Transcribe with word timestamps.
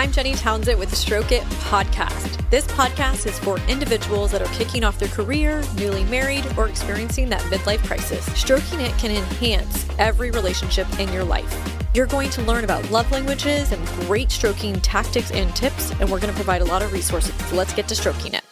I'm 0.00 0.10
Jenny 0.12 0.32
Townsend 0.32 0.78
with 0.78 0.88
the 0.88 0.96
Stroke 0.96 1.30
It 1.30 1.42
podcast. 1.68 2.48
This 2.48 2.66
podcast 2.68 3.26
is 3.26 3.38
for 3.38 3.58
individuals 3.68 4.32
that 4.32 4.40
are 4.40 4.48
kicking 4.54 4.82
off 4.82 4.98
their 4.98 5.10
career, 5.10 5.62
newly 5.76 6.04
married, 6.04 6.46
or 6.56 6.68
experiencing 6.68 7.28
that 7.28 7.42
midlife 7.52 7.84
crisis. 7.84 8.24
Stroking 8.32 8.80
It 8.80 8.96
can 8.96 9.10
enhance 9.10 9.86
every 9.98 10.30
relationship 10.30 10.88
in 10.98 11.12
your 11.12 11.24
life. 11.24 11.54
You're 11.94 12.06
going 12.06 12.30
to 12.30 12.40
learn 12.44 12.64
about 12.64 12.90
love 12.90 13.12
languages 13.12 13.72
and 13.72 13.86
great 14.06 14.30
stroking 14.30 14.80
tactics 14.80 15.32
and 15.32 15.54
tips, 15.54 15.90
and 16.00 16.10
we're 16.10 16.18
going 16.18 16.32
to 16.32 16.36
provide 16.36 16.62
a 16.62 16.64
lot 16.64 16.80
of 16.80 16.94
resources. 16.94 17.34
So 17.34 17.56
let's 17.56 17.74
get 17.74 17.86
to 17.88 17.94
stroking 17.94 18.32
it. 18.32 18.44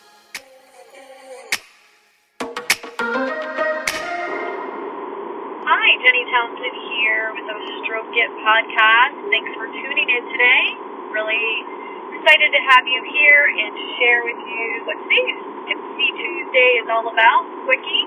Hi, 5.64 5.88
Jenny 6.04 6.24
Townsend 6.30 6.76
here 6.92 7.32
with 7.32 7.46
the 7.46 7.56
Stroke 7.86 8.12
It 8.12 8.30
podcast. 8.44 9.30
Thanks 9.30 9.50
for 9.56 9.64
tuning 9.64 10.10
in 10.10 10.30
today. 10.30 10.97
Really 11.08 11.64
excited 12.20 12.52
to 12.52 12.60
have 12.68 12.84
you 12.84 13.00
here 13.08 13.48
and 13.48 13.72
to 13.72 13.84
share 13.96 14.20
with 14.28 14.36
you 14.36 14.84
what 14.84 15.00
Tipsy 15.08 16.08
Tuesday 16.20 16.70
is 16.84 16.86
all 16.92 17.08
about, 17.08 17.48
quickie. 17.64 18.06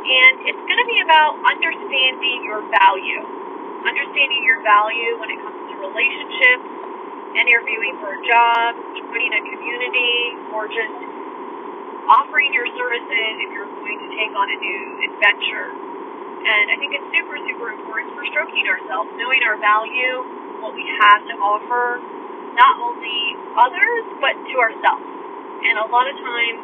And 0.00 0.50
it's 0.50 0.58
going 0.58 0.80
to 0.82 0.88
be 0.90 0.98
about 0.98 1.38
understanding 1.46 2.42
your 2.42 2.66
value. 2.74 3.22
Understanding 3.86 4.42
your 4.42 4.58
value 4.66 5.14
when 5.22 5.30
it 5.30 5.38
comes 5.46 5.62
to 5.70 5.74
relationships, 5.78 6.66
interviewing 7.38 7.96
for 8.02 8.18
a 8.18 8.20
job, 8.26 8.74
joining 8.98 9.30
a 9.30 9.42
community, 9.46 10.34
or 10.50 10.66
just 10.66 10.96
offering 12.10 12.50
your 12.50 12.66
services 12.66 13.32
if 13.46 13.48
you're 13.54 13.70
going 13.78 13.98
to 14.04 14.10
take 14.18 14.34
on 14.34 14.46
a 14.50 14.58
new 14.58 14.82
adventure. 15.06 15.70
And 15.70 16.64
I 16.72 16.76
think 16.82 16.98
it's 16.98 17.08
super, 17.14 17.38
super 17.46 17.68
important 17.78 18.10
for 18.18 18.26
stroking 18.26 18.66
ourselves, 18.66 19.14
knowing 19.14 19.40
our 19.46 19.56
value, 19.62 20.26
what 20.58 20.74
we 20.74 20.84
have 20.98 21.22
to 21.30 21.34
offer, 21.38 22.02
not 22.56 22.74
only 22.80 23.36
others, 23.56 24.04
but 24.20 24.34
to 24.36 24.54
ourselves. 24.60 25.06
And 25.64 25.76
a 25.76 25.86
lot 25.88 26.08
of 26.08 26.16
times, 26.16 26.60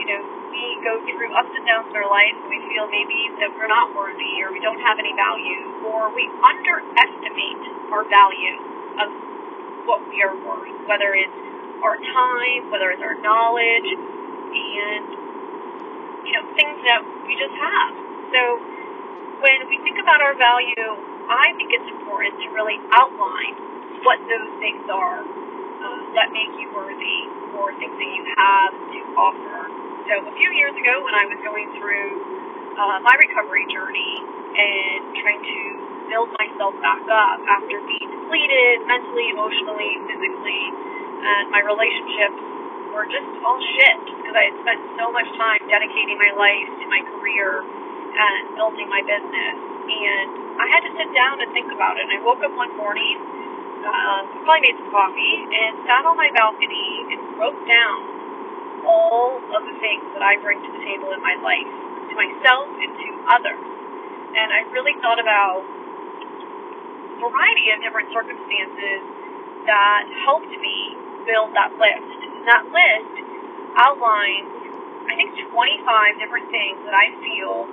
you 0.00 0.06
know, 0.08 0.20
we 0.56 0.80
go 0.80 0.96
through 1.04 1.30
ups 1.36 1.52
and 1.52 1.64
downs 1.68 1.92
in 1.92 1.96
our 2.00 2.08
life 2.08 2.32
we 2.48 2.56
feel 2.72 2.88
maybe 2.88 3.28
that 3.44 3.52
we're 3.52 3.68
not 3.68 3.92
worthy 3.92 4.40
or 4.40 4.48
we 4.52 4.60
don't 4.64 4.80
have 4.80 4.96
any 4.96 5.12
value 5.12 5.84
or 5.84 6.08
we 6.16 6.24
underestimate 6.40 7.60
our 7.92 8.08
value 8.08 8.56
of 9.04 9.08
what 9.84 10.00
we 10.08 10.24
are 10.24 10.32
worth, 10.32 10.72
whether 10.88 11.12
it's 11.12 11.36
our 11.84 12.00
time, 12.00 12.72
whether 12.72 12.88
it's 12.88 13.04
our 13.04 13.20
knowledge, 13.20 13.84
and, 13.84 15.04
you 16.24 16.32
know, 16.32 16.44
things 16.56 16.78
that 16.88 17.04
we 17.28 17.36
just 17.36 17.54
have. 17.54 17.92
So, 18.32 18.40
when 19.44 19.68
we 19.68 19.76
think 19.84 20.00
about 20.00 20.24
our 20.24 20.34
value, 20.34 20.88
I 21.28 21.52
think 21.60 21.70
it's 21.76 21.90
important 21.92 22.40
to 22.40 22.46
really 22.56 22.80
outline 22.96 23.75
what 24.06 24.22
those 24.30 24.52
things 24.62 24.86
are 24.86 25.20
uh, 25.26 26.00
that 26.14 26.30
make 26.30 26.54
you 26.62 26.70
worthy 26.70 27.26
or 27.58 27.74
things 27.82 27.92
that 27.98 28.10
you 28.14 28.22
have 28.38 28.72
to 28.94 29.00
offer. 29.18 29.58
So 30.06 30.14
a 30.22 30.34
few 30.38 30.50
years 30.54 30.72
ago 30.78 31.02
when 31.02 31.18
I 31.18 31.26
was 31.26 31.42
going 31.42 31.66
through 31.76 32.10
uh, 32.78 33.02
my 33.02 33.14
recovery 33.18 33.66
journey 33.74 34.22
and 34.54 35.00
trying 35.18 35.42
to 35.42 35.60
build 36.06 36.30
myself 36.38 36.78
back 36.78 37.02
up 37.10 37.38
after 37.50 37.82
being 37.82 38.06
depleted 38.06 38.86
mentally, 38.86 39.34
emotionally, 39.34 39.98
physically, 40.06 40.64
and 41.26 41.50
my 41.50 41.66
relationships 41.66 42.38
were 42.94 43.06
just 43.10 43.26
all 43.42 43.58
shit 43.58 43.98
because 44.06 44.34
I 44.38 44.54
had 44.54 44.56
spent 44.62 44.80
so 44.96 45.10
much 45.10 45.26
time 45.34 45.60
dedicating 45.66 46.16
my 46.16 46.30
life 46.38 46.68
to 46.78 46.84
my 46.86 47.02
career 47.18 47.66
and 47.66 48.54
building 48.54 48.86
my 48.88 49.02
business. 49.02 49.56
And 49.90 50.28
I 50.62 50.66
had 50.70 50.82
to 50.86 50.92
sit 50.96 51.10
down 51.12 51.42
and 51.42 51.50
think 51.52 51.68
about 51.74 51.98
it. 51.98 52.06
And 52.08 52.12
I 52.16 52.20
woke 52.24 52.40
up 52.46 52.54
one 52.56 52.72
morning, 52.78 53.18
uh, 53.86 54.20
probably 54.42 54.66
made 54.66 54.76
some 54.82 54.90
coffee, 54.90 55.34
and 55.46 55.72
sat 55.86 56.02
on 56.04 56.18
my 56.18 56.30
balcony 56.34 57.06
and 57.14 57.20
wrote 57.38 57.58
down 57.70 58.00
all 58.86 59.38
of 59.54 59.62
the 59.66 59.76
things 59.82 60.04
that 60.14 60.22
I 60.22 60.38
bring 60.42 60.62
to 60.62 60.70
the 60.70 60.82
table 60.82 61.10
in 61.14 61.22
my 61.22 61.34
life, 61.42 61.70
to 62.10 62.14
myself 62.14 62.66
and 62.82 62.92
to 62.94 63.08
others. 63.30 63.62
And 64.36 64.48
I 64.52 64.66
really 64.74 64.94
thought 65.00 65.18
about 65.18 65.62
a 65.64 67.18
variety 67.18 67.72
of 67.74 67.80
different 67.82 68.12
circumstances 68.12 69.00
that 69.66 70.06
helped 70.26 70.52
me 70.52 70.78
build 71.26 71.54
that 71.58 71.74
list. 71.74 72.18
And 72.22 72.44
that 72.46 72.64
list 72.70 73.14
outlines, 73.82 74.50
I 75.10 75.14
think, 75.18 75.34
25 75.34 76.22
different 76.22 76.48
things 76.52 76.78
that 76.86 76.94
I 76.94 77.10
feel 77.22 77.66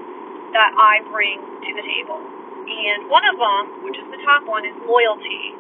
that 0.58 0.72
I 0.78 1.02
bring 1.10 1.38
to 1.42 1.72
the 1.76 1.86
table. 1.86 2.22
And 2.64 3.10
one 3.12 3.26
of 3.28 3.38
them, 3.38 3.84
which 3.86 3.98
is 4.00 4.08
the 4.10 4.22
top 4.26 4.48
one, 4.48 4.66
is 4.66 4.74
loyalty. 4.88 5.54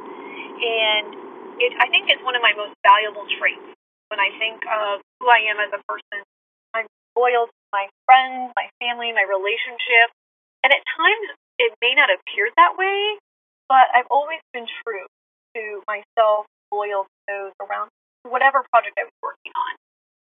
And 0.63 1.11
it, 1.59 1.75
I 1.75 1.91
think 1.91 2.07
it's 2.07 2.23
one 2.23 2.39
of 2.39 2.41
my 2.41 2.55
most 2.55 2.73
valuable 2.87 3.27
traits. 3.37 3.67
When 4.07 4.19
I 4.19 4.31
think 4.39 4.63
of 4.63 5.03
who 5.19 5.27
I 5.27 5.51
am 5.51 5.59
as 5.59 5.73
a 5.75 5.81
person, 5.89 6.23
I'm 6.71 6.87
loyal 7.17 7.51
to 7.51 7.59
my 7.75 7.91
friends, 8.07 8.55
my 8.55 8.71
family, 8.79 9.11
my 9.11 9.27
relationship. 9.27 10.15
And 10.63 10.71
at 10.71 10.79
times 10.87 11.27
it 11.59 11.75
may 11.83 11.93
not 11.93 12.07
appear 12.07 12.47
that 12.55 12.79
way, 12.79 13.19
but 13.67 13.91
I've 13.91 14.07
always 14.07 14.39
been 14.55 14.69
true 14.85 15.05
to 15.57 15.83
myself, 15.85 16.47
loyal 16.71 17.03
to 17.03 17.19
those 17.27 17.53
around 17.59 17.91
me, 17.91 17.99
to 18.23 18.31
whatever 18.31 18.63
project 18.71 18.95
I 18.95 19.09
was 19.09 19.19
working 19.19 19.51
on. 19.51 19.73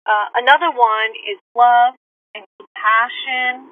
Uh, 0.08 0.28
another 0.44 0.72
one 0.76 1.12
is 1.24 1.40
love 1.56 1.96
and 2.36 2.44
compassion 2.60 3.72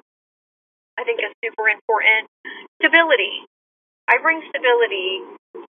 I 0.96 1.04
think 1.04 1.20
is 1.20 1.32
super 1.44 1.68
important. 1.68 2.28
Stability. 2.80 3.44
I 4.08 4.18
bring 4.18 4.40
stability 4.48 5.20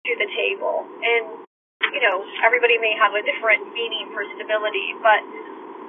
to 0.06 0.12
the 0.22 0.28
table. 0.38 0.86
And, 1.02 1.24
you 1.94 2.02
know, 2.02 2.22
everybody 2.46 2.78
may 2.78 2.94
have 2.98 3.14
a 3.14 3.22
different 3.26 3.66
meaning 3.74 4.10
for 4.14 4.22
stability, 4.38 4.94
but 5.02 5.20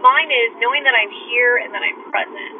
mine 0.01 0.31
is 0.31 0.51
knowing 0.61 0.83
that 0.85 0.95
I'm 0.97 1.13
here 1.29 1.61
and 1.61 1.73
that 1.73 1.83
I'm 1.85 1.99
present. 2.09 2.59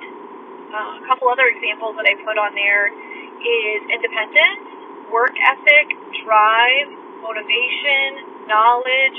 Uh, 0.72 1.00
a 1.00 1.04
couple 1.08 1.30
other 1.30 1.48
examples 1.50 1.96
that 1.98 2.06
I 2.10 2.16
put 2.26 2.38
on 2.42 2.56
there 2.58 2.90
is 2.90 3.80
independence, 3.92 4.66
work 5.14 5.34
ethic, 5.38 5.88
drive, 6.26 6.90
motivation, 7.24 8.48
knowledge, 8.50 9.18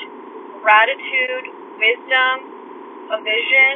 gratitude, 0.64 1.46
wisdom, 1.78 2.34
a 3.14 3.18
vision, 3.22 3.74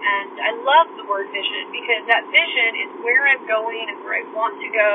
and 0.00 0.32
I 0.40 0.52
love 0.64 0.88
the 0.96 1.04
word 1.08 1.28
vision 1.32 1.72
because 1.72 2.04
that 2.08 2.24
vision 2.32 2.70
is 2.88 2.90
where 3.04 3.28
I'm 3.28 3.44
going 3.48 3.84
and 3.92 4.00
where 4.04 4.16
I 4.20 4.24
want 4.32 4.56
to 4.62 4.68
go. 4.72 4.92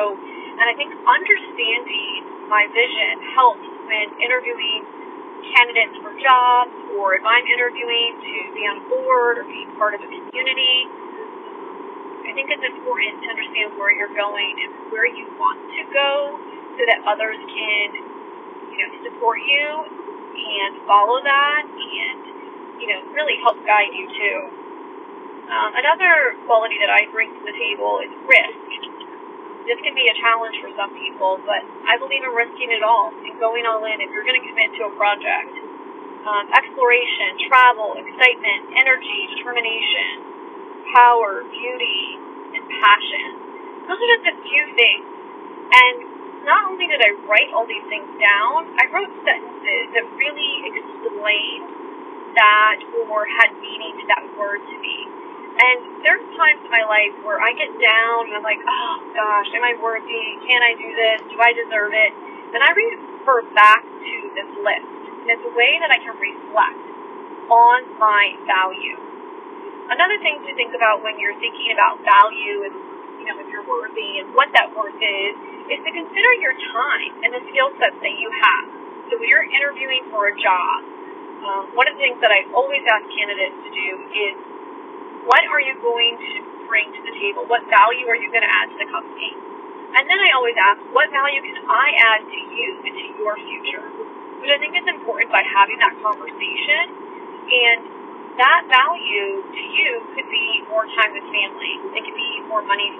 And 0.55 0.65
I 0.65 0.73
think 0.79 0.95
understanding 1.03 2.47
my 2.47 2.63
vision 2.71 3.35
helps 3.35 3.67
when 3.85 4.07
interviewing 4.23 4.87
candidates 5.51 5.99
for 6.01 6.15
jobs 6.17 6.73
or 6.95 7.19
if 7.19 7.23
I'm 7.27 7.45
interviewing 7.45 8.17
to 8.23 8.35
be 8.55 8.63
on 8.65 8.87
board 8.89 9.37
or 9.39 9.45
be 9.45 9.67
part 9.77 9.93
of 9.93 10.01
a 10.01 10.09
community. 10.09 10.87
I 12.25 12.33
think 12.33 12.49
it's 12.49 12.65
important 12.65 13.21
to 13.21 13.27
understand 13.29 13.77
where 13.77 13.93
you're 13.93 14.15
going 14.15 14.55
and 14.65 14.71
where 14.89 15.05
you 15.05 15.29
want 15.37 15.61
to 15.61 15.83
go 15.93 16.39
so 16.75 16.81
that 16.87 16.99
others 17.05 17.37
can, 17.37 17.87
you 18.73 18.77
know, 18.81 18.89
support 19.05 19.39
you 19.39 19.67
and 20.35 20.71
follow 20.89 21.21
that 21.23 21.63
and, 21.69 22.19
you 22.81 22.87
know, 22.91 22.99
really 23.13 23.37
help 23.45 23.61
guide 23.63 23.93
you 23.93 24.09
too. 24.09 24.37
Um, 25.45 25.77
another 25.77 26.33
quality 26.49 26.81
that 26.81 26.89
I 26.89 27.05
bring 27.13 27.29
to 27.29 27.43
the 27.45 27.53
table 27.53 28.01
is 28.01 28.11
risk. 28.25 28.84
This 29.65 29.81
can 29.81 29.97
be 29.97 30.05
a 30.05 30.15
challenge 30.21 30.61
for 30.61 30.69
some 30.77 30.93
people, 30.93 31.41
but 31.41 31.61
I 31.89 31.97
believe 31.97 32.21
in 32.21 32.29
risking 32.37 32.69
it 32.69 32.85
all 32.85 33.09
and 33.09 33.33
going 33.41 33.65
all 33.65 33.81
in 33.89 33.97
if 33.97 34.13
you're 34.13 34.25
going 34.25 34.37
to 34.37 34.45
commit 34.45 34.77
to 34.77 34.89
a 34.89 34.93
project. 34.93 35.53
Um, 36.25 36.45
exploration, 36.53 37.49
travel, 37.49 37.97
excitement, 37.97 38.77
energy, 38.77 39.29
determination, 39.37 40.85
power, 40.93 41.45
beauty, 41.49 42.01
and 42.57 42.63
passion. 42.81 43.27
Those 43.89 43.97
are 44.01 44.11
just 44.21 44.25
a 44.33 44.35
few 44.41 44.63
things. 44.73 45.05
And 45.69 45.95
not 46.45 46.69
only 46.69 46.85
did 46.85 47.01
I 47.01 47.17
write 47.25 47.49
all 47.53 47.65
these 47.65 47.85
things 47.89 48.09
down, 48.21 48.69
I 48.77 48.85
wrote 48.93 49.09
sentences 49.25 49.85
that 49.97 50.05
really 50.13 50.53
explained 50.69 51.69
that 52.37 52.77
or 53.09 53.25
had 53.25 53.49
meaning 53.57 53.97
to 53.97 54.05
that 54.13 54.23
word 54.37 54.61
to 54.61 54.75
me. 54.77 55.14
And 55.55 56.03
there's 56.03 56.25
times 56.35 56.59
in 56.67 56.71
my 56.71 56.83
life 56.83 57.15
where 57.23 57.39
I 57.39 57.55
get 57.55 57.71
down 57.79 58.27
and 58.27 58.35
I'm 58.35 58.43
like, 58.43 58.59
oh 58.59 58.95
gosh, 59.15 59.47
am 59.55 59.63
I 59.63 59.79
worthy? 59.79 60.35
Can 60.43 60.59
I 60.59 60.75
do 60.75 60.89
this? 60.91 61.19
Do 61.31 61.39
I 61.39 61.55
deserve 61.55 61.95
it? 61.95 62.11
Then 62.51 62.59
I 62.59 62.71
refer 62.75 63.39
back 63.55 63.83
to 63.83 64.13
this 64.35 64.51
list. 64.59 64.91
And 65.23 65.27
it's 65.31 65.45
a 65.47 65.53
way 65.55 65.79
that 65.79 65.95
I 65.95 65.99
can 66.03 66.11
reflect 66.19 66.83
on 67.47 67.79
my 67.95 68.35
value. 68.43 68.99
Another 69.95 70.19
thing 70.19 70.43
to 70.43 70.51
think 70.59 70.75
about 70.75 70.99
when 71.05 71.15
you're 71.23 71.37
thinking 71.39 71.71
about 71.71 72.03
value 72.03 72.67
and 72.67 72.75
you 73.21 73.25
know 73.31 73.37
if 73.39 73.47
you're 73.47 73.65
worthy 73.65 74.19
and 74.19 74.35
what 74.35 74.51
that 74.57 74.67
worth 74.75 74.97
is, 74.97 75.33
is 75.71 75.79
to 75.81 75.91
consider 75.93 76.31
your 76.43 76.53
time 76.73 77.11
and 77.23 77.31
the 77.31 77.41
skill 77.53 77.71
sets 77.79 77.95
that 77.95 78.15
you 78.19 78.27
have. 78.43 78.65
So 79.07 79.21
when 79.21 79.29
you're 79.29 79.45
interviewing 79.45 80.09
for 80.11 80.27
a 80.27 80.35
job, 80.35 80.83
um, 81.45 81.63
one 81.77 81.87
of 81.87 81.95
the 81.95 82.01
things 82.01 82.17
that 82.19 82.33
I 82.33 82.43
always 82.51 82.81
ask 82.89 83.05
candidates 83.13 83.55
to 83.61 83.71
do 83.71 83.89
is 84.09 84.35
what 85.25 85.41
are 85.49 85.61
you 85.61 85.73
going 85.81 86.15
to 86.21 86.35
bring 86.69 86.93
to 86.93 87.01
the 87.01 87.13
table? 87.17 87.45
What 87.49 87.65
value 87.65 88.05
are 88.09 88.17
you 88.17 88.29
going 88.29 88.45
to 88.45 88.53
add 88.53 88.69
to 88.69 88.77
the 88.77 88.89
company? 88.89 89.33
And 89.97 90.03
then 90.05 90.19
I 90.21 90.29
always 90.37 90.57
ask, 90.59 90.79
what 90.93 91.09
value 91.09 91.41
can 91.41 91.57
I 91.65 91.87
add 92.13 92.21
to 92.25 92.39
you 92.53 92.67
and 92.85 92.93
to 92.93 93.07
your 93.17 93.33
future? 93.41 93.85
But 94.43 94.49
I 94.53 94.57
think 94.61 94.77
it's 94.77 94.89
important 94.89 95.31
by 95.33 95.41
having 95.41 95.81
that 95.81 95.95
conversation 96.03 96.83
and 97.49 97.79
that 98.37 98.67
value 98.67 99.41
to 99.47 99.63
you 99.63 99.91
could 100.13 100.27
be 100.27 100.61
more 100.67 100.85
time 100.99 101.15
with 101.15 101.25
family. 101.31 101.73
It 101.95 102.01
could 102.03 102.17
be 102.17 102.43
more 102.51 102.61
money 102.61 102.91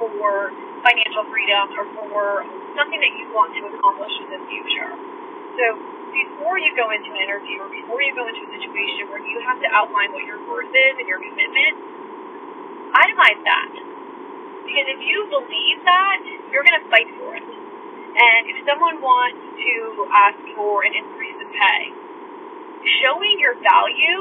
for 0.00 0.50
financial 0.80 1.28
freedom 1.28 1.76
or 1.76 1.84
for 1.92 2.22
something 2.72 2.98
that 2.98 3.12
you 3.20 3.28
want 3.36 3.52
to 3.60 3.68
accomplish 3.68 4.14
in 4.24 4.28
the 4.32 4.40
future. 4.48 5.19
So 5.58 5.64
before 6.10 6.58
you 6.58 6.70
go 6.74 6.90
into 6.90 7.10
an 7.10 7.20
interview 7.22 7.62
or 7.62 7.70
before 7.70 8.02
you 8.02 8.14
go 8.14 8.26
into 8.26 8.42
a 8.42 8.50
situation 8.54 9.10
where 9.10 9.22
you 9.22 9.38
have 9.46 9.58
to 9.62 9.68
outline 9.70 10.12
what 10.14 10.26
your 10.26 10.38
worth 10.46 10.70
is 10.70 10.94
and 10.98 11.06
your 11.06 11.18
commitment, 11.18 11.74
itemize 12.94 13.40
that. 13.46 13.70
Because 14.66 14.86
if 14.90 15.00
you 15.02 15.26
believe 15.30 15.78
that, 15.86 16.18
you're 16.54 16.62
going 16.62 16.78
to 16.78 16.86
fight 16.90 17.08
for 17.18 17.34
it. 17.34 17.42
And 17.42 18.40
if 18.50 18.58
someone 18.66 18.98
wants 19.02 19.38
to 19.38 19.74
ask 20.10 20.38
for 20.58 20.82
an 20.82 20.94
increase 20.94 21.38
in 21.38 21.48
pay, 21.50 21.82
showing 23.02 23.38
your 23.38 23.54
value 23.62 24.20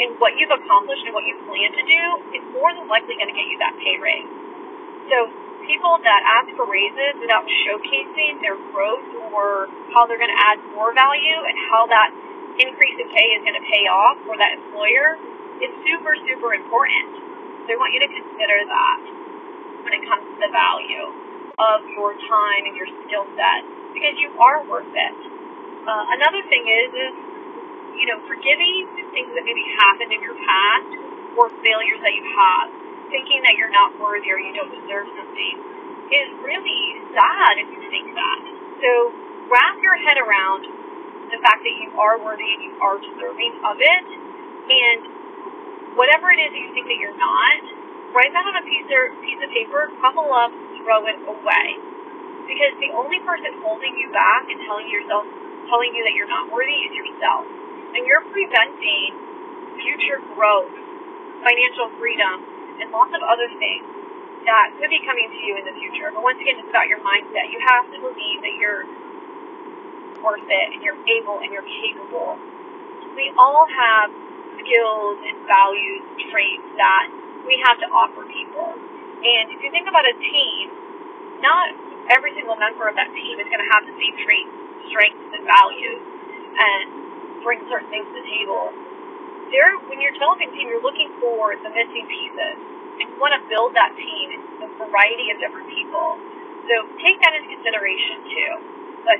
in 0.00 0.16
what 0.20 0.36
you've 0.36 0.52
accomplished 0.52 1.04
and 1.04 1.12
what 1.12 1.24
you 1.24 1.36
plan 1.44 1.72
to 1.72 1.84
do 1.84 2.04
is 2.36 2.42
more 2.56 2.72
than 2.72 2.88
likely 2.88 3.16
going 3.16 3.28
to 3.28 3.36
get 3.36 3.48
you 3.48 3.56
that 3.60 3.76
pay 3.80 3.96
raise. 4.00 4.28
So 5.12 5.28
people 5.70 6.02
that 6.02 6.20
ask 6.26 6.50
for 6.58 6.66
raises 6.66 7.14
without 7.22 7.46
showcasing 7.62 8.42
their 8.42 8.58
growth 8.74 9.06
or 9.30 9.70
how 9.94 10.02
they're 10.10 10.18
going 10.18 10.34
to 10.34 10.42
add 10.50 10.58
more 10.74 10.90
value 10.90 11.38
and 11.46 11.54
how 11.70 11.86
that 11.86 12.10
increase 12.58 12.98
in 12.98 13.06
pay 13.14 13.38
is 13.38 13.40
going 13.46 13.54
to 13.54 13.66
pay 13.70 13.86
off 13.86 14.18
for 14.26 14.34
that 14.34 14.58
employer 14.58 15.14
is 15.62 15.70
super, 15.86 16.18
super 16.26 16.58
important. 16.58 17.06
So 17.64 17.68
I 17.70 17.76
want 17.78 17.94
you 17.94 18.02
to 18.02 18.10
consider 18.10 18.58
that 18.66 18.98
when 19.86 19.94
it 19.94 20.02
comes 20.10 20.26
to 20.26 20.36
the 20.42 20.50
value 20.50 21.06
of 21.62 21.86
your 21.94 22.18
time 22.18 22.66
and 22.66 22.74
your 22.74 22.90
skill 23.06 23.30
set 23.38 23.62
because 23.94 24.18
you 24.18 24.34
are 24.42 24.66
worth 24.66 24.90
it. 24.90 25.16
Uh, 25.86 26.04
another 26.18 26.42
thing 26.50 26.66
is, 26.66 26.88
is, 26.98 27.14
you 27.94 28.10
know, 28.10 28.18
forgiving 28.26 28.90
things 29.14 29.30
that 29.38 29.46
maybe 29.46 29.62
happened 29.78 30.10
in 30.10 30.18
your 30.18 30.34
past 30.34 30.90
or 31.38 31.46
failures 31.62 32.02
that 32.02 32.10
you 32.10 32.26
have, 32.26 32.68
thinking 33.10 33.42
that 33.44 33.58
you're 33.58 33.74
not 33.74 33.94
worthy 33.98 34.30
or 34.30 34.38
you 34.38 34.54
don't 34.54 34.70
deserve 34.70 35.06
something 35.18 35.54
is 36.10 36.28
really 36.42 36.82
sad 37.14 37.58
if 37.62 37.68
you 37.70 37.80
think 37.90 38.14
that. 38.14 38.38
So 38.82 38.90
wrap 39.50 39.78
your 39.82 39.94
head 39.98 40.18
around 40.18 40.66
the 41.30 41.38
fact 41.42 41.62
that 41.62 41.76
you 41.78 41.94
are 41.94 42.18
worthy 42.18 42.46
and 42.46 42.62
you 42.66 42.74
are 42.82 42.98
deserving 42.98 43.52
of 43.62 43.78
it 43.78 44.06
and 44.70 45.00
whatever 45.94 46.30
it 46.30 46.38
is 46.38 46.50
that 46.54 46.62
you 46.62 46.70
think 46.74 46.86
that 46.86 46.98
you're 46.98 47.18
not, 47.18 47.62
write 48.14 48.30
that 48.34 48.46
on 48.46 48.58
a 48.58 48.64
piece 48.66 48.86
of, 48.90 49.02
piece 49.22 49.40
of 49.42 49.50
paper, 49.50 49.90
crumple 50.02 50.30
up, 50.30 50.50
throw 50.82 51.06
it 51.06 51.18
away. 51.26 51.66
Because 52.46 52.74
the 52.82 52.90
only 52.94 53.22
person 53.22 53.54
holding 53.62 53.94
you 53.94 54.10
back 54.10 54.50
and 54.50 54.58
telling 54.66 54.90
yourself, 54.90 55.22
telling 55.70 55.94
you 55.94 56.02
that 56.02 56.14
you're 56.18 56.30
not 56.30 56.50
worthy 56.50 56.74
is 56.86 56.92
yourself. 56.94 57.46
And 57.94 58.02
you're 58.06 58.26
preventing 58.30 59.14
future 59.78 60.18
growth, 60.34 60.74
financial 61.46 61.90
freedom, 61.98 62.59
and 62.80 62.88
lots 62.90 63.12
of 63.12 63.22
other 63.22 63.48
things 63.60 63.84
that 64.48 64.72
could 64.80 64.88
be 64.88 65.00
coming 65.04 65.28
to 65.28 65.40
you 65.44 65.54
in 65.60 65.64
the 65.68 65.76
future. 65.76 66.08
But 66.10 66.24
once 66.24 66.40
again, 66.40 66.56
it's 66.56 66.72
about 66.72 66.88
your 66.88 67.00
mindset. 67.04 67.52
You 67.52 67.60
have 67.60 67.84
to 67.92 67.98
believe 68.00 68.40
that 68.40 68.54
you're 68.56 68.84
worth 70.24 70.48
it 70.48 70.66
and 70.76 70.80
you're 70.84 70.98
able 71.20 71.40
and 71.44 71.52
you're 71.52 71.66
capable. 71.84 72.40
We 73.16 73.32
all 73.36 73.68
have 73.68 74.08
skills 74.60 75.18
and 75.24 75.36
values, 75.44 76.02
traits 76.32 76.68
that 76.76 77.08
we 77.44 77.60
have 77.64 77.80
to 77.80 77.88
offer 77.88 78.24
people. 78.28 78.76
And 79.20 79.52
if 79.52 79.60
you 79.60 79.68
think 79.72 79.88
about 79.88 80.04
a 80.08 80.16
team, 80.16 80.64
not 81.44 81.72
every 82.12 82.32
single 82.36 82.56
member 82.56 82.88
of 82.88 82.96
that 82.96 83.08
team 83.12 83.40
is 83.40 83.48
going 83.48 83.60
to 83.60 83.70
have 83.72 83.84
the 83.84 83.96
same 83.96 84.14
traits, 84.24 84.52
strengths, 84.88 85.30
and 85.36 85.44
values, 85.44 86.00
and 86.56 86.84
bring 87.44 87.60
certain 87.68 87.88
things 87.88 88.08
to 88.08 88.16
the 88.20 88.26
table. 88.28 88.72
There, 89.50 89.74
when 89.90 89.98
you're 89.98 90.14
developing 90.14 90.46
a 90.46 90.54
team, 90.54 90.70
you're 90.70 90.82
looking 90.82 91.10
for 91.18 91.58
the 91.58 91.70
missing 91.74 92.06
pieces, 92.06 92.56
and 93.02 93.04
you 93.10 93.16
want 93.18 93.34
to 93.34 93.42
build 93.50 93.74
that 93.74 93.90
team 93.98 94.38
in 94.38 94.40
a 94.62 94.70
variety 94.78 95.34
of 95.34 95.42
different 95.42 95.66
people. 95.66 96.14
So 96.70 96.86
take 97.02 97.18
that 97.18 97.34
into 97.34 97.58
consideration 97.58 98.30
too. 98.30 98.52
But 99.02 99.18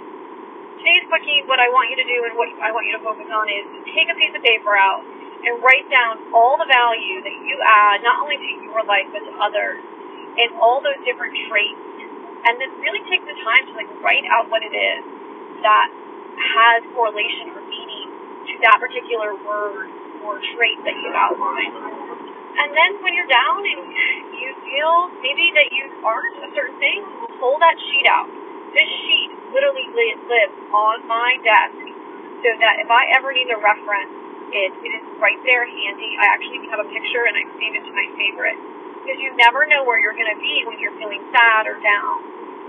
today's 0.78 1.02
quickie, 1.10 1.42
what 1.50 1.58
I 1.58 1.66
want 1.74 1.90
you 1.90 1.98
to 1.98 2.06
do 2.06 2.18
and 2.30 2.38
what 2.38 2.46
I 2.62 2.70
want 2.70 2.86
you 2.86 2.94
to 2.94 3.02
focus 3.02 3.26
on 3.26 3.50
is 3.50 3.66
take 3.90 4.06
a 4.06 4.14
piece 4.14 4.30
of 4.30 4.42
paper 4.46 4.78
out 4.78 5.02
and 5.02 5.58
write 5.66 5.90
down 5.90 6.30
all 6.30 6.54
the 6.54 6.68
value 6.68 7.26
that 7.26 7.36
you 7.42 7.58
add, 7.66 8.06
not 8.06 8.22
only 8.22 8.38
to 8.38 8.48
your 8.70 8.86
life, 8.86 9.10
but 9.10 9.26
to 9.26 9.32
others, 9.42 9.82
and 10.38 10.54
all 10.62 10.78
those 10.78 11.00
different 11.02 11.34
traits. 11.50 11.82
And 12.46 12.54
then 12.62 12.70
really 12.78 13.02
take 13.10 13.26
the 13.26 13.34
time 13.42 13.66
to 13.66 13.72
like 13.74 13.90
write 13.98 14.24
out 14.30 14.46
what 14.46 14.62
it 14.62 14.70
is 14.70 15.02
that 15.66 15.90
has 16.38 16.86
correlation 16.94 17.50
or 17.50 17.60
meaning 17.66 18.08
to 18.46 18.54
that 18.62 18.78
particular 18.78 19.34
word 19.42 19.90
or 20.24 20.40
trait 20.56 20.78
that 20.84 20.96
you 20.96 21.10
outlined. 21.12 21.76
And 22.60 22.70
then 22.76 22.90
when 23.00 23.16
you're 23.16 23.30
down 23.30 23.60
and 23.64 23.80
you 24.36 24.50
feel 24.64 24.92
maybe 25.24 25.52
that 25.56 25.68
you 25.72 25.88
aren't 26.04 26.36
a 26.44 26.50
certain 26.52 26.76
thing, 26.82 27.00
pull 27.40 27.56
that 27.60 27.76
sheet 27.90 28.06
out. 28.10 28.28
This 28.76 28.90
sheet 29.06 29.30
literally 29.50 29.88
lives 29.96 30.54
on 30.70 31.06
my 31.08 31.38
desk 31.42 31.80
so 32.44 32.50
that 32.60 32.80
if 32.80 32.88
I 32.88 33.10
ever 33.16 33.32
need 33.32 33.50
a 33.50 33.58
reference 33.58 34.20
it, 34.50 34.72
it 34.82 34.92
is 34.98 35.04
right 35.22 35.38
there 35.46 35.62
handy. 35.62 36.18
I 36.18 36.26
actually 36.34 36.66
have 36.74 36.82
a 36.82 36.88
picture 36.90 37.22
and 37.26 37.38
I 37.38 37.44
saved 37.58 37.76
it 37.78 37.84
to 37.86 37.92
my 37.94 38.06
favorite 38.18 38.58
because 39.02 39.18
you 39.22 39.30
never 39.38 39.64
know 39.66 39.86
where 39.86 39.98
you're 40.02 40.16
going 40.18 40.30
to 40.30 40.40
be 40.42 40.66
when 40.66 40.78
you're 40.82 40.94
feeling 40.98 41.22
sad 41.30 41.70
or 41.70 41.78
down. 41.78 42.18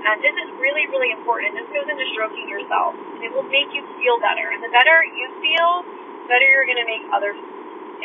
And 0.01 0.17
this 0.21 0.33
is 0.33 0.49
really, 0.57 0.89
really 0.89 1.13
important. 1.13 1.53
This 1.53 1.69
goes 1.69 1.85
into 1.85 2.05
stroking 2.17 2.49
yourself, 2.49 2.97
it 3.21 3.29
will 3.29 3.45
make 3.49 3.69
you 3.73 3.85
feel 4.01 4.17
better. 4.17 4.49
And 4.49 4.61
the 4.61 4.73
better 4.73 5.05
you 5.05 5.27
feel, 5.41 5.85
better 6.31 6.47
you're 6.47 6.63
going 6.63 6.79
to 6.79 6.87
make 6.87 7.03
others 7.11 7.35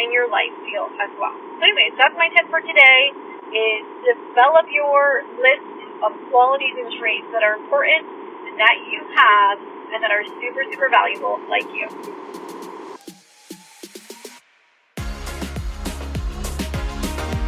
in 0.02 0.10
your 0.10 0.26
life 0.26 0.50
feel 0.66 0.90
as 0.98 1.14
well. 1.22 1.30
So, 1.30 1.62
anyways, 1.62 1.94
that's 1.94 2.18
my 2.18 2.26
tip 2.34 2.50
for 2.50 2.58
today: 2.58 3.14
is 3.54 3.86
develop 4.02 4.66
your 4.74 5.22
list 5.38 5.70
of 6.02 6.10
qualities 6.34 6.74
and 6.74 6.90
traits 6.98 7.30
that 7.30 7.46
are 7.46 7.54
important 7.54 8.02
and 8.50 8.58
that 8.58 8.82
you 8.90 8.98
have 9.14 9.62
and 9.94 10.02
that 10.02 10.10
are 10.10 10.26
super, 10.42 10.66
super 10.66 10.90
valuable, 10.90 11.38
like 11.46 11.64
you. 11.70 11.86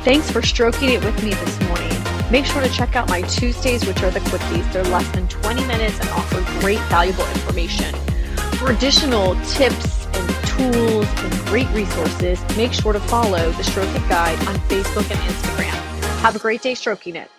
Thanks 0.07 0.31
for 0.31 0.41
stroking 0.41 0.91
it 0.91 1.05
with 1.05 1.19
me 1.23 1.35
this 1.35 1.61
morning. 1.67 1.93
Make 2.31 2.47
sure 2.47 2.63
to 2.63 2.71
check 2.71 2.95
out 2.95 3.09
my 3.09 3.23
Tuesdays, 3.23 3.85
which 3.85 4.01
are 4.03 4.11
the 4.11 4.21
quickies. 4.21 4.73
They're 4.73 4.85
less 4.85 5.09
than 5.11 5.27
20 5.29 5.67
minutes 5.67 5.99
and 5.99 6.09
offer 6.11 6.41
great, 6.61 6.79
valuable 6.89 7.27
information. 7.31 7.95
For 8.57 8.71
additional 8.71 9.35
tips 9.45 9.98
tools 10.59 11.07
and 11.07 11.33
great 11.47 11.69
resources, 11.71 12.41
make 12.57 12.73
sure 12.73 12.93
to 12.93 13.01
follow 13.01 13.51
the 13.53 13.65
Stroke 13.65 13.95
It 13.95 14.09
Guide 14.09 14.39
on 14.49 14.57
Facebook 14.69 15.11
and 15.11 15.21
Instagram. 15.21 16.19
Have 16.21 16.37
a 16.37 16.39
great 16.39 16.63
day 16.63 16.75
stroking 16.75 17.17
it. 17.17 17.31